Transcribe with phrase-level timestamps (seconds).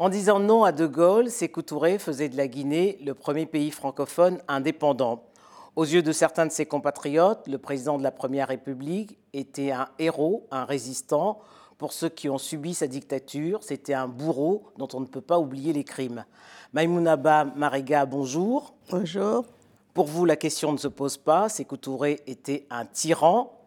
[0.00, 3.72] En disant non à De Gaulle, Sékou Touré faisait de la Guinée le premier pays
[3.72, 5.24] francophone indépendant.
[5.74, 9.88] Aux yeux de certains de ses compatriotes, le président de la Première République était un
[9.98, 11.40] héros, un résistant.
[11.78, 15.40] Pour ceux qui ont subi sa dictature, c'était un bourreau dont on ne peut pas
[15.40, 16.24] oublier les crimes.
[16.74, 18.74] Maïmounaba Mariga, bonjour.
[18.90, 19.46] Bonjour.
[19.94, 21.48] Pour vous, la question ne se pose pas.
[21.48, 23.57] Sékou Touré était un tyran.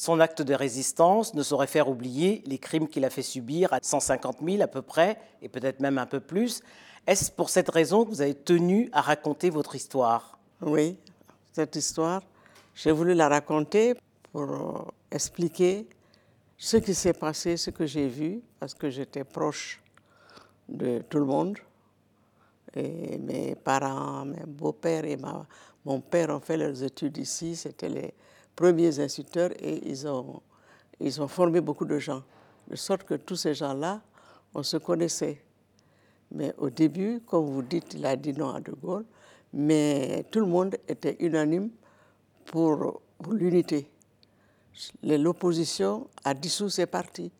[0.00, 3.80] Son acte de résistance ne saurait faire oublier les crimes qu'il a fait subir à
[3.82, 6.62] 150 000 à peu près, et peut-être même un peu plus.
[7.04, 10.38] Est-ce pour cette raison que vous avez tenu à raconter votre histoire?
[10.62, 10.96] Oui,
[11.52, 12.22] cette histoire,
[12.76, 13.94] j'ai voulu la raconter
[14.30, 15.88] pour euh, expliquer
[16.56, 19.82] ce qui s'est passé, ce que j'ai vu, parce que j'étais proche
[20.68, 21.58] de tout le monde.
[22.72, 25.18] Et mes parents, mes beaux-pères et
[25.84, 27.56] mon père ont fait leurs études ici.
[27.56, 28.14] C'était les
[28.58, 30.42] premiers instituteurs et ils ont,
[30.98, 32.24] ils ont formé beaucoup de gens.
[32.66, 34.02] De sorte que tous ces gens-là,
[34.52, 35.40] on se connaissait.
[36.32, 39.04] Mais au début, comme vous dites, il a dit non à De Gaulle,
[39.52, 41.70] mais tout le monde était unanime
[42.46, 43.00] pour,
[43.30, 43.88] l'unité.
[45.04, 47.30] L'opposition a dissous ses partis.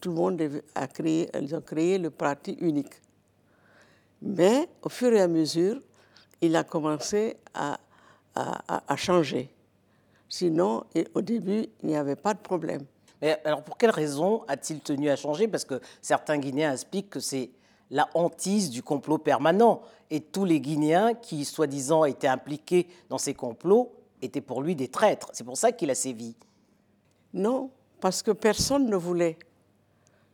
[0.00, 2.94] Tout le monde a créé, ils ont créé le parti unique.
[4.22, 5.80] Mais au fur et à mesure,
[6.40, 7.78] il a commencé à,
[8.34, 9.50] à changer.
[10.32, 12.86] Sinon, au début, il n'y avait pas de problème.
[13.20, 15.46] Mais alors, pour quelle raison a-t-il tenu à changer?
[15.46, 17.50] Parce que certains Guinéens expliquent que c'est
[17.90, 19.82] la hantise du complot permanent.
[20.08, 24.88] Et tous les Guinéens qui, soi-disant, étaient impliqués dans ces complots étaient pour lui des
[24.88, 25.28] traîtres.
[25.34, 26.34] C'est pour ça qu'il a sévi.
[27.34, 27.68] Non,
[28.00, 29.36] parce que personne ne voulait,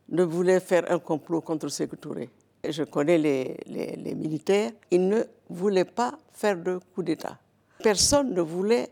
[0.07, 2.29] ne voulait faire un complot contre Sékou Touré.
[2.65, 7.37] Je connais les, les, les militaires, ils ne voulaient pas faire de coup d'État.
[7.83, 8.89] Personne ne voulait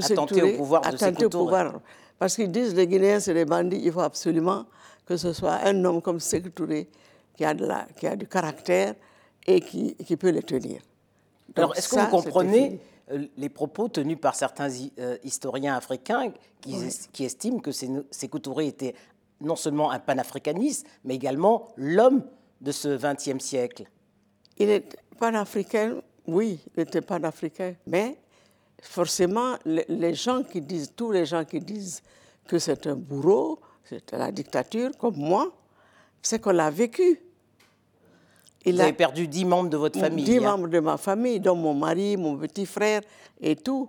[0.00, 1.80] que attenter au pouvoir de au pouvoir.
[2.18, 4.66] Parce qu'ils disent les Guinéens, c'est des bandits, il faut absolument
[5.06, 6.88] que ce soit un homme comme Sékou Touré
[7.36, 8.94] qui a, de la, qui a du caractère
[9.46, 10.82] et qui, qui peut les tenir.
[11.56, 16.76] Alors, est-ce que vous comprenez euh, les propos tenus par certains euh, historiens africains qui,
[17.12, 18.94] qui estiment que Sékou Touré était
[19.40, 22.22] non seulement un panafricaniste, mais également l'homme
[22.60, 23.84] de ce XXe siècle?
[24.58, 28.18] Il est panafricain, oui, il était panafricain, mais
[28.82, 32.02] forcément, les gens qui disent, tous les gens qui disent
[32.46, 35.52] que c'est un bourreau, c'est la dictature, comme moi,
[36.22, 37.20] c'est qu'on l'a vécu.
[38.64, 40.24] Il Vous avez perdu dix membres de votre famille.
[40.24, 40.42] Dix hein.
[40.42, 43.02] membres de ma famille, dont mon mari, mon petit frère
[43.40, 43.88] et tout.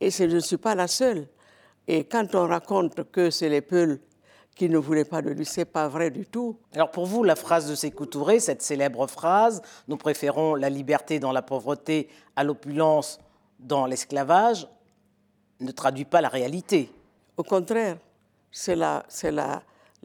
[0.00, 1.26] Et je ne suis pas la seule.
[1.88, 3.98] Et quand on raconte que c'est les Peuls
[4.54, 6.56] qui ne voulaient pas de lui, c'est pas vrai du tout.
[6.74, 11.18] Alors pour vous, la phrase de Sékou Touré, cette célèbre phrase, nous préférons la liberté
[11.18, 13.18] dans la pauvreté à l'opulence
[13.60, 14.66] dans l'esclavage
[15.60, 16.90] ne traduit pas la réalité.
[17.36, 17.98] Au contraire,
[18.50, 19.04] c'est la,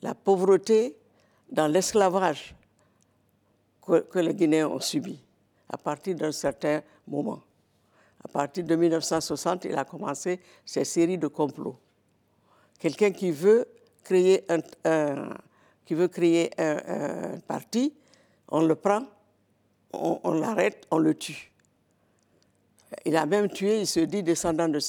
[0.01, 0.95] la, pauvreté
[1.49, 2.53] dans l'esclavage
[3.81, 5.19] que, les Guinéens ont subi
[5.69, 7.41] à partir d'un certain moment.
[8.23, 11.79] À partir de 1960, il a commencé ces séries de complots.
[12.79, 13.67] Quelqu'un qui veut
[14.03, 14.59] créer un,
[17.47, 17.93] parti,
[18.49, 19.03] on le prend,
[19.93, 21.54] on l'arrête, on le tue.
[23.03, 24.79] Il a même tué, il se dit, descendant de,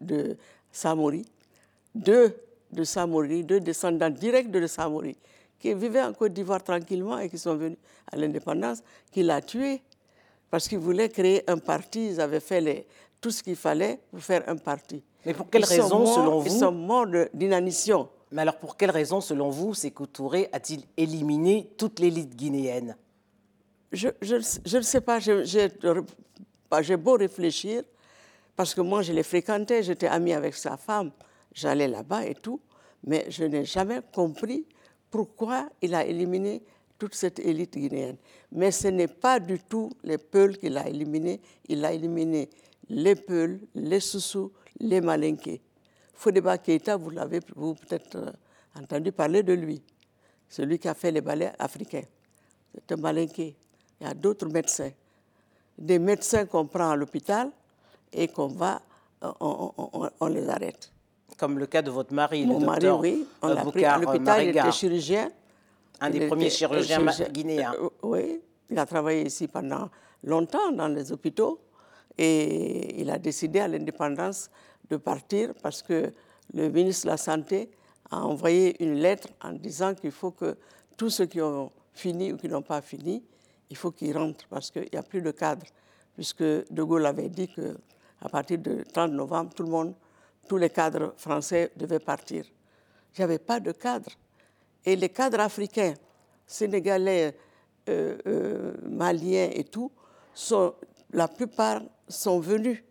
[0.00, 0.36] de
[0.70, 1.24] Samori,
[1.94, 2.34] deux
[2.72, 5.16] de Samori, deux descendants directs de Samori,
[5.58, 7.78] qui vivaient en Côte d'Ivoire tranquillement et qui sont venus
[8.10, 9.80] à l'indépendance, qu'il a tué
[10.50, 12.08] parce qu'ils voulaient créer un parti.
[12.08, 12.86] Ils avaient fait les,
[13.20, 15.02] tout ce qu'il fallait pour faire un parti.
[15.24, 18.08] Mais pour quelle raison, selon vous Ils sont morts d'inanition.
[18.30, 22.96] Mais alors, pour quelle raison, selon vous, Sékou Touré a-t-il éliminé toute l'élite guinéenne?
[23.92, 25.18] Je ne sais pas.
[26.70, 27.82] Bah, j'ai beau réfléchir,
[28.56, 31.12] parce que moi, je les fréquentais, j'étais amie avec sa femme,
[31.52, 32.60] j'allais là-bas et tout,
[33.04, 34.66] mais je n'ai jamais compris
[35.10, 36.62] pourquoi il a éliminé
[36.98, 38.16] toute cette élite guinéenne.
[38.52, 42.48] Mais ce n'est pas du tout les Peuls qu'il a éliminés, il a éliminé
[42.88, 45.60] les Peuls, les Soussous, les Malinqués.
[46.14, 48.32] Fodeba Keita, vous l'avez peut-être euh,
[48.74, 49.82] entendu parler de lui,
[50.48, 52.04] celui qui a fait les ballets africains.
[52.74, 53.54] C'est un Malinqué.
[54.00, 54.90] Il y a d'autres médecins
[55.78, 57.50] des médecins qu'on prend à l'hôpital
[58.12, 58.80] et qu'on va,
[59.22, 60.92] euh, on, les arrête.
[61.36, 64.42] Comme le cas de votre mari, Mon le mari, oui, on l'a pris à l'hôpital,
[64.42, 65.30] il était chirurgien.
[66.00, 67.74] Un des premiers chirurgiens, guinéens.
[67.74, 68.40] Euh, oui,
[68.70, 69.88] il a travaillé ici pendant
[70.24, 71.60] longtemps dans les hôpitaux
[72.18, 74.50] et il a décidé à l'indépendance
[74.88, 76.12] de partir parce que
[76.54, 77.70] le ministre de la Santé
[78.10, 80.56] a envoyé une lettre en disant qu'il faut que
[80.96, 83.22] tous ceux qui ont fini ou qui n'ont pas fini
[83.70, 85.66] il faut qu'ils rentrent parce qu'il n'y a plus de cadre,
[86.14, 89.94] puisque De Gaulle avait dit qu'à partir du 30 novembre, tout le monde,
[90.48, 92.44] tous les cadres français devaient partir.
[93.14, 94.10] Il n'y avait pas de cadre.
[94.84, 95.94] Et les cadres africains,
[96.46, 97.36] sénégalais,
[98.84, 99.90] maliens et tout,
[100.34, 100.74] sont,
[101.12, 102.82] la plupart sont venus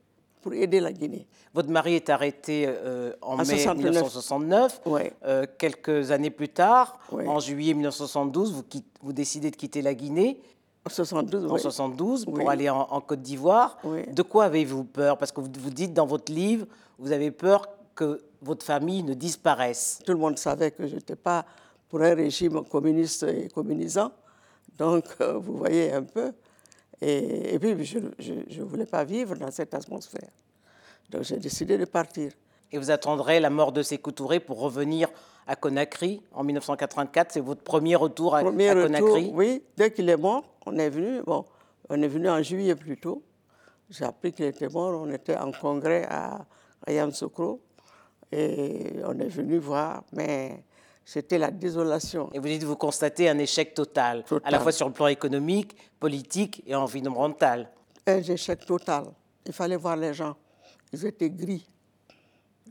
[0.41, 1.27] pour aider la Guinée.
[1.53, 2.67] Votre mari est arrêté
[3.21, 4.81] en, mai 1969.
[5.57, 8.63] quelques années plus tard, en juillet 1972, vous,
[9.01, 10.39] vous, décidez de quitter la Guinée.
[10.85, 13.79] En 72, en 72 pour aller en, Côte d'Ivoire.
[14.11, 15.17] De quoi avez-vous peur?
[15.17, 16.67] Parce que vous, vous dites dans votre livre,
[16.99, 19.99] vous avez peur que votre famille ne disparaisse.
[20.05, 21.45] Tout le monde savait que je n'étais pas
[21.89, 24.11] pour un régime communiste et communisant.
[24.77, 26.33] Donc, euh, vous voyez un peu.
[27.01, 30.29] Et, puis, je ne voulais pas vivre dans cette atmosphère.
[31.09, 32.31] Donc, j'ai décidé de partir.
[32.71, 35.09] Et vous attendrez la mort de Sékou Touré pour revenir
[35.47, 37.31] à Conakry en 1984.
[37.31, 39.31] C'est votre premier retour à, premier Conakry?
[39.33, 41.21] Oui, dès qu'il est mort, on est venu.
[41.23, 41.45] Bon,
[41.89, 43.23] on est venu en juillet plus tôt.
[43.89, 44.99] J'ai appris qu'il était mort.
[44.99, 46.45] On était en congrès à,
[46.85, 47.61] à Yamoussoukro.
[48.31, 50.63] Et on est venu voir, mais
[51.05, 52.29] c'était la désolation.
[52.33, 55.07] Et vous dites, vous constatez un échec total, total, à la fois sur le plan
[55.07, 57.69] économique, politique et environnemental.
[58.07, 59.05] Un échec total.
[59.45, 60.35] Il fallait voir les gens.
[60.91, 61.67] Ils étaient gris.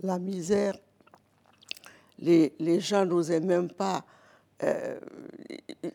[0.02, 0.76] La misère,
[2.18, 4.04] les, les gens n'osaient même pas.
[4.64, 4.98] Euh,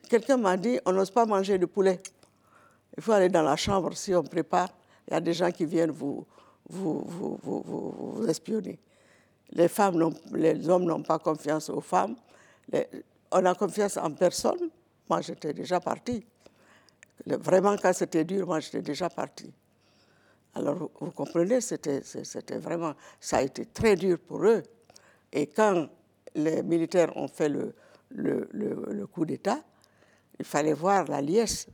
[0.10, 2.00] quelqu'un m'a dit on n'ose pas manger de poulet.
[2.98, 4.70] Il faut aller dans la chambre si on prépare.
[5.08, 6.26] Il y a des gens qui viennent vous,
[6.70, 8.80] vous, vous, vous, vous espionner.
[9.52, 12.16] Les femmes, les hommes n'ont pas confiance aux femmes.
[13.32, 14.70] on a confiance en personne.
[15.10, 16.24] Moi, j'étais déjà partie.
[17.26, 19.52] Vraiment, quand c'était dur, moi, j'étais déjà partie.
[20.54, 22.02] Alors, vous, comprenez, c'était
[22.58, 24.62] vraiment, ça a été très dur pour eux.
[25.32, 25.88] Et quand
[26.36, 27.74] les militaires ont fait le,
[28.12, 29.60] le, coup d'État,
[30.40, 31.68] il fallait voir la liesse.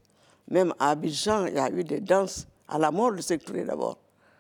[0.50, 3.98] Même à Abidjan, il y a eu des danses, à la mort de Sectouré d'abord.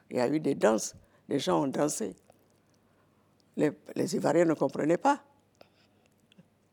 [0.10, 0.96] Il y a eu des danses,
[1.28, 2.16] les gens ont dansé.
[3.58, 5.22] Les, les Ivoiriens ne comprenaient pas.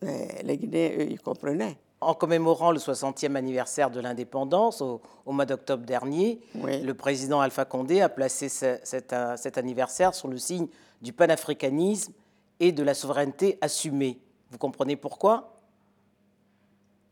[0.02, 1.78] Mais les Guinéens, eux, ils comprenaient.
[2.00, 8.00] En commémorant le 60e anniversaire de l'indépendance au, mois d'octobre dernier, le président Alpha Condé
[8.00, 10.66] a placé cet, cet anniversaire sur le signe
[11.00, 12.12] du panafricanisme
[12.58, 14.18] et de la souveraineté assumée.
[14.52, 15.54] Vous comprenez pourquoi?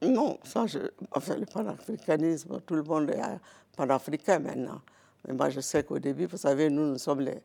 [0.03, 0.79] Non, ça, je,
[1.13, 3.23] enfin, le panafricanisme, tout le monde est
[3.75, 4.81] panafricain maintenant.
[5.27, 7.43] Mais moi, je sais qu'au début, vous savez, nous, nous sommes les,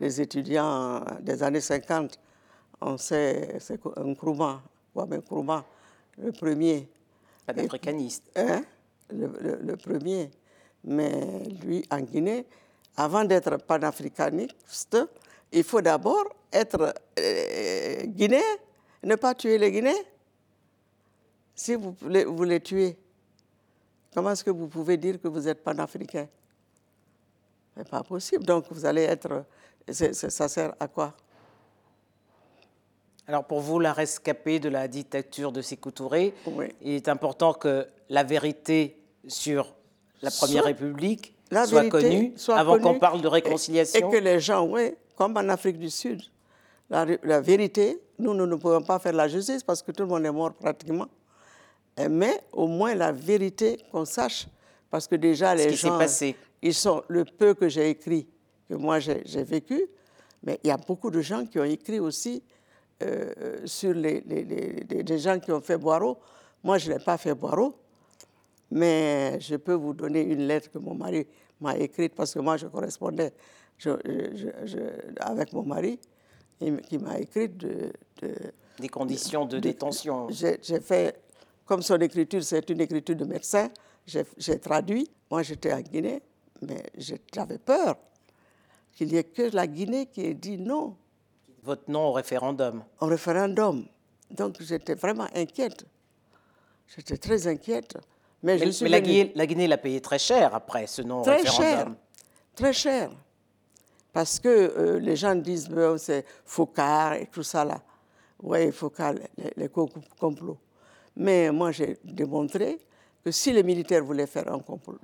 [0.00, 2.18] les étudiants des années 50.
[2.80, 4.62] On sait, c'est un Nkrumah,
[4.92, 5.64] Kwame Nkrumah,
[6.18, 6.88] le premier.
[7.46, 8.24] Panafricaniste.
[8.34, 8.62] Hein,
[9.10, 10.28] le, le, premier.
[10.82, 12.46] Mais lui, en Guinée,
[12.96, 14.96] avant d'être panafricaniste,
[15.52, 18.42] il faut d'abord être euh, guinéen,
[19.02, 19.94] ne pas tuer les Guinéens.
[21.54, 22.96] Si vous les, vous les tuez,
[24.14, 26.28] comment est-ce que vous pouvez dire que vous êtes panafricain
[27.74, 28.44] Ce n'est pas possible.
[28.44, 29.44] Donc vous allez être.
[29.90, 31.14] ça sert à quoi?
[33.28, 36.32] Alors pour vous, la rescapée de la dictature de Sékou Touré,
[36.82, 39.74] il est important que la vérité sur
[40.22, 41.34] la Première République
[41.66, 44.08] soit connue avant qu'on parle de réconciliation.
[44.08, 46.22] Et, que les gens, oui, comme en Afrique du Sud,
[46.88, 50.24] la, vérité, nous, nous ne pouvons pas faire la justice parce que tout le monde
[50.24, 51.08] est mort pratiquement.
[52.10, 54.46] Mais au moins la vérité qu'on sache,
[54.90, 56.36] parce que déjà les gens, passé.
[56.62, 58.28] ils sont le peu que j'ai écrit,
[58.68, 59.86] que moi j'ai vécu,
[60.42, 62.42] mais il y a beaucoup de gens qui ont écrit aussi
[63.02, 66.18] euh, sur les, les, gens qui ont fait Boireau.
[66.62, 67.74] Moi, je n'ai pas fait Boireau,
[68.70, 71.26] mais je peux vous donner une lettre que mon mari
[71.60, 73.32] m'a écrite parce que moi, je correspondais
[75.20, 75.98] avec mon mari
[76.58, 77.92] qui m'a écrit de,
[78.78, 80.28] des conditions de, détention.
[80.30, 81.20] J'ai fait,
[81.64, 83.70] comme son écriture, c'est une écriture de médecin,
[84.06, 85.10] j'ai traduit.
[85.30, 86.22] Moi, j'étais en Guinée,
[86.62, 87.96] mais j'avais peur
[88.92, 90.96] qu'il n'y ait que la Guinée qui ait dit non.
[91.62, 93.86] Votre non au référendum Au référendum.
[94.30, 95.84] Donc, j'étais vraiment inquiète.
[96.94, 97.98] J'étais très inquiète.
[98.42, 101.22] Mais, je suis la, Guinée, la Guinée l'a payé très cher après ce non au
[101.22, 101.64] référendum.
[101.64, 101.94] Cher,
[102.54, 103.10] très cher.
[104.16, 107.82] Parce que euh, les gens disent que c'est Foucault et tout ça là.
[108.42, 110.56] Oui, Foucault, les, les complots.
[111.16, 112.78] Mais moi, j'ai démontré
[113.22, 114.96] que si les militaires voulaient faire un complot,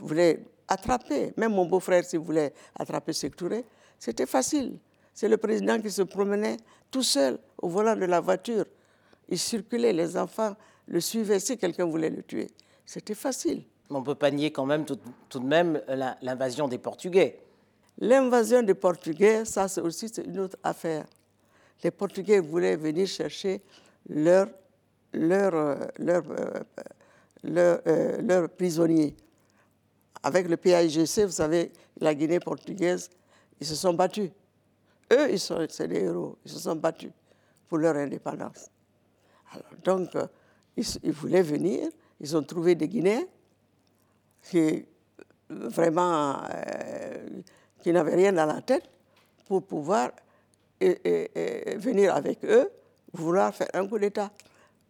[0.00, 3.64] voulaient attraper, même mon beau-frère, s'il voulait attraper Sectouré,
[3.96, 4.76] c'était facile.
[5.14, 6.56] C'est le président qui se promenait
[6.90, 8.64] tout seul au volant de la voiture.
[9.28, 10.56] Il circulait, les enfants
[10.88, 12.48] le suivaient si quelqu'un voulait le tuer.
[12.84, 13.62] C'était facile.
[13.88, 15.80] On peut pas nier quand même tout de même
[16.22, 17.38] l'invasion des Portugais.
[17.98, 21.04] L'invasion des Portugais, ça c'est aussi une autre affaire.
[21.82, 23.60] Les Portugais voulaient venir chercher
[24.08, 24.48] leurs
[25.12, 25.52] leur,
[25.98, 26.22] leur,
[27.42, 27.80] leur,
[28.22, 29.16] leur, prisonniers.
[30.22, 33.08] Avec le PAIGC, vous savez, la Guinée portugaise,
[33.60, 34.30] ils se sont battus.
[35.12, 37.10] Eux, ils sont des héros, ils se sont battus
[37.68, 38.68] pour leur indépendance.
[39.52, 40.10] Alors, donc,
[40.76, 41.88] ils, voulaient venir
[42.20, 43.24] ils ont trouvé des Guinéens
[44.42, 44.84] qui
[45.48, 46.87] vraiment euh,
[47.80, 48.88] qui n'avaient rien dans la tête
[49.46, 50.10] pour pouvoir
[50.80, 52.70] venir avec eux,
[53.12, 54.30] vouloir faire un coup d'État.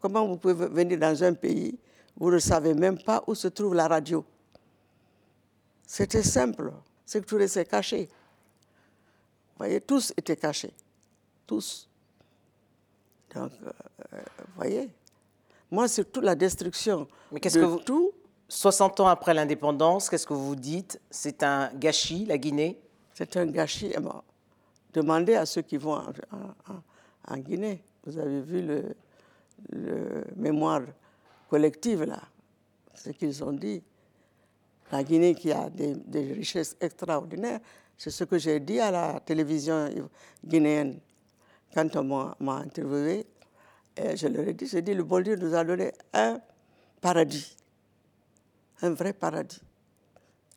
[0.01, 1.79] Comment vous pouvez venir dans un pays,
[2.17, 4.25] vous ne savez même pas où se trouve la radio
[5.87, 6.73] C'était simple,
[7.05, 8.09] c'est que tout s'est caché.
[9.59, 10.73] Vous voyez, tous étaient cachés.
[11.47, 11.89] Tous.
[13.35, 14.91] Donc, euh, vous voyez,
[15.71, 17.79] moi, c'est toute la destruction Mais de que vous...
[17.79, 18.13] tout.
[18.49, 21.01] 60 ans après l'indépendance, qu'est-ce que vous dites?
[21.11, 22.81] C'est un gâchis, la Guinée?
[23.13, 23.93] C'est un gâchis.
[24.93, 26.01] Demandez à ceux qui vont
[27.29, 27.83] en, Guinée.
[28.05, 30.81] Vous avez vu le, mémoire
[31.51, 32.23] collectif, là,
[32.95, 33.83] ce qu'ils ont dit.
[34.91, 37.61] La Guinée qui a des, richesses extraordinaires,
[37.99, 39.91] c'est ce que j'ai dit à la télévision
[40.43, 41.01] guinéenne
[41.75, 43.27] quand on m'a interviewé.
[43.99, 46.41] Je leur ai dit, j'ai dit, le bon Dieu nous a donné un
[47.03, 47.58] paradis
[48.83, 49.61] un vrai paradis.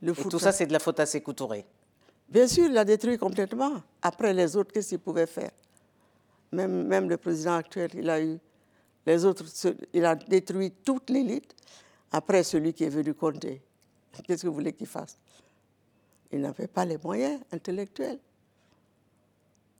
[0.01, 1.65] Le Et tout ça, c'est de la faute à Sékou Touré
[2.29, 3.81] Bien sûr, il l'a détruit complètement.
[4.01, 5.51] Après, les autres, qu'est-ce qu'ils pouvaient faire?
[6.51, 8.39] Même, même le président actuel, il a eu
[9.05, 9.43] les autres,
[9.93, 11.55] il a détruit toute l'élite.
[12.11, 13.61] Après, celui qui est venu compter,
[14.23, 15.17] qu'est-ce que vous voulez qu'il fasse?
[16.31, 18.19] Il n'avait pas les moyens intellectuels.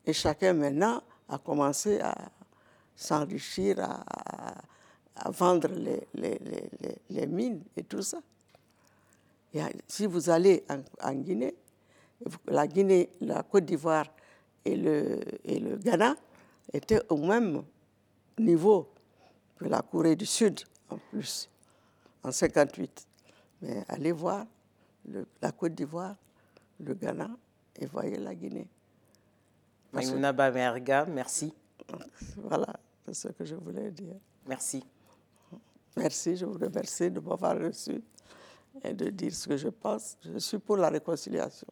[0.05, 2.15] Et chacun maintenant a commencé à
[2.95, 4.53] s'enrichir, à,
[5.24, 8.20] à vendre les, les, les, les, mines et tout ça.
[9.88, 10.63] si vous allez
[11.04, 11.54] en, Guinée,
[12.48, 14.06] la Guinée, la Côte d'Ivoire
[14.66, 16.16] et le, et le Ghana
[16.74, 17.63] étaient au même
[18.40, 18.90] niveau
[19.58, 21.50] que la Corée du Sud, en plus,
[22.24, 23.08] en 58.
[23.62, 24.46] Mais allez voir
[25.42, 26.16] la Côte d'Ivoire,
[26.80, 27.30] le Ghana,
[27.80, 28.68] et voyez la Guinée.
[29.94, 30.34] Maïmouna
[31.08, 31.54] merci.
[32.38, 32.74] Voilà,
[33.06, 34.16] c'est ce que je voulais dire.
[34.48, 34.84] Merci.
[35.98, 38.01] Merci, je vous remercie de m'avoir reçu
[38.83, 40.17] et de dire ce que je pense.
[40.24, 41.67] Je suis pour la réconciliation.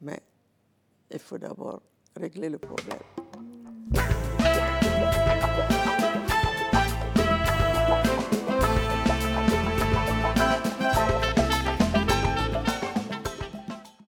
[0.00, 0.20] Mais
[1.10, 1.82] il faut d'abord
[2.16, 2.98] régler le problème.